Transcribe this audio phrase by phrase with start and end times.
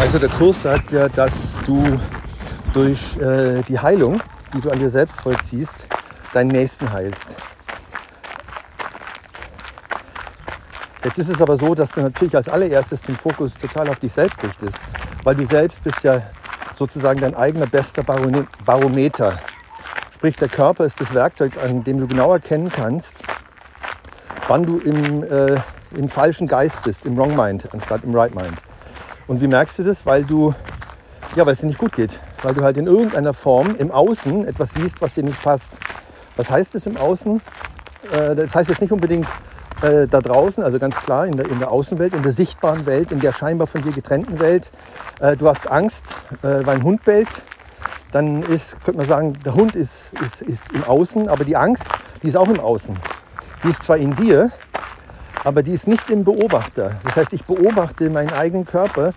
[0.00, 2.00] Also der Kurs sagt ja, dass du
[2.72, 5.88] durch äh, die Heilung, die du an dir selbst vollziehst,
[6.32, 7.36] deinen Nächsten heilst.
[11.04, 14.12] Jetzt ist es aber so, dass du natürlich als allererstes den Fokus total auf dich
[14.12, 14.78] selbst richtest,
[15.22, 16.22] weil du selbst bist ja
[16.72, 19.38] sozusagen dein eigener bester Barometer.
[20.10, 23.24] Sprich, der Körper ist das Werkzeug, an dem du genau erkennen kannst,
[24.48, 25.60] wann du im, äh,
[25.96, 28.64] im falschen Geist bist, im Wrong Mind anstatt im Right Mind.
[29.26, 30.04] Und wie merkst du das?
[30.04, 30.54] Weil du,
[31.34, 32.20] ja, weil es dir nicht gut geht.
[32.42, 35.80] Weil du halt in irgendeiner Form im Außen etwas siehst, was dir nicht passt.
[36.36, 37.40] Was heißt es im Außen?
[38.10, 39.30] Äh, das heißt jetzt nicht unbedingt,
[39.80, 43.10] äh, da draußen, also ganz klar in der, in der Außenwelt, in der sichtbaren Welt,
[43.10, 44.72] in der scheinbar von dir getrennten Welt.
[45.18, 47.44] Äh, du hast Angst, weil ein Hund bellt.
[48.10, 51.98] Dann ist, könnte man sagen, der Hund ist, ist, ist im Außen, aber die Angst,
[52.22, 53.02] die ist auch im Außen.
[53.62, 54.52] Die ist zwar in dir,
[55.44, 56.98] aber die ist nicht im Beobachter.
[57.04, 59.12] Das heißt, ich beobachte meinen eigenen Körper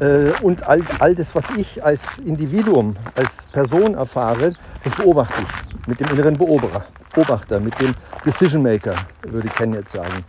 [0.00, 5.62] äh, und all, all das, was ich als Individuum, als Person erfahre, das beobachte ich
[5.86, 6.88] mit dem inneren Beobachter.
[7.14, 10.24] Beobachter, mit dem Decision Maker, würde Ken jetzt sagen.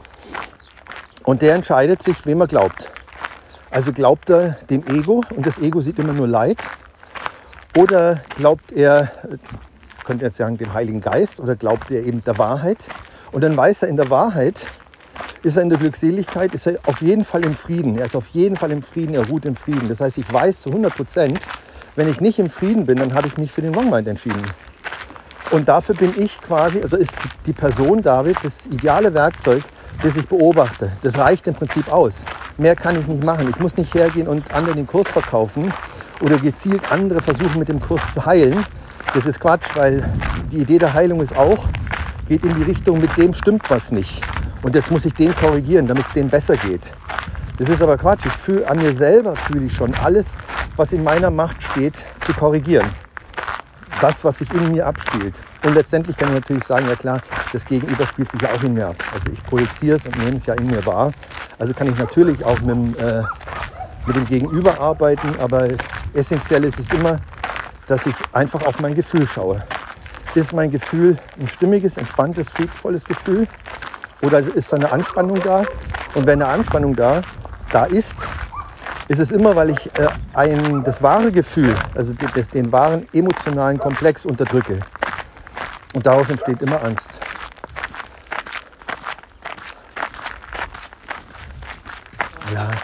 [1.23, 2.89] Und der entscheidet sich, wem er glaubt.
[3.69, 6.72] Also glaubt er dem Ego und das Ego sieht immer nur Leid.
[7.78, 9.12] Oder glaubt er,
[10.03, 12.92] könnte jetzt sagen, dem Heiligen Geist oder glaubt er eben der Wahrheit.
[13.31, 14.67] Und dann weiß er in der Wahrheit,
[15.44, 17.97] ist er in der Glückseligkeit, ist er auf jeden Fall im Frieden.
[17.97, 19.89] Er ist auf jeden Fall im Frieden, er ruht im Frieden.
[19.89, 21.42] Das heißt, ich weiß zu 100 Prozent,
[21.95, 24.44] wenn ich nicht im Frieden bin, dann habe ich mich für den Wrong Mind entschieden.
[25.52, 29.64] Und dafür bin ich quasi, also ist die Person David das ideale Werkzeug,
[30.02, 30.92] das ich beobachte.
[31.02, 32.23] Das reicht im Prinzip aus.
[32.58, 33.50] Mehr kann ich nicht machen.
[33.50, 35.73] Ich muss nicht hergehen und anderen den Kurs verkaufen
[36.22, 38.64] oder gezielt andere versuchen mit dem Kurs zu heilen.
[39.14, 40.06] Das ist Quatsch, weil
[40.52, 41.67] die Idee der Heilung ist auch,
[42.30, 44.23] geht in die Richtung, mit dem stimmt was nicht.
[44.62, 46.95] Und jetzt muss ich den korrigieren, damit es dem besser geht.
[47.58, 48.26] Das ist aber Quatsch.
[48.26, 50.40] Ich fühle an mir selber fühle ich schon alles,
[50.76, 52.95] was in meiner Macht steht, zu korrigieren
[54.02, 55.44] das, was sich in mir abspielt.
[55.62, 57.22] Und letztendlich kann ich natürlich sagen, ja klar,
[57.52, 58.97] das Gegenüber spielt sich ja auch in mir ab.
[59.12, 61.14] Also ich projiziere es und nehme es ja in mir wahr.
[61.59, 63.24] Also kann ich natürlich auch mit dem, äh,
[64.06, 65.69] mit dem Gegenüber arbeiten, aber
[66.14, 67.22] essentiell ist es immer,
[67.85, 69.64] dass ich einfach auf mein Gefühl schaue.
[70.34, 73.47] Ist mein Gefühl ein stimmiges, entspanntes, friedvolles Gefühl?
[74.22, 75.66] Oder ist da eine Anspannung da?
[76.14, 77.26] Und wenn eine Anspannung da,
[77.72, 78.30] da ist,
[79.08, 83.80] ist es immer, weil ich äh, ein, das wahre Gefühl, also das, den wahren emotionalen
[83.80, 84.86] Komplex unterdrücke.
[85.94, 87.22] Und daraus entsteht immer Angst.
[92.44, 92.80] Ja,